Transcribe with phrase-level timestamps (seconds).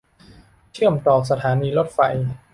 [0.73, 1.99] เชื่อมต่อสถานีรถไฟ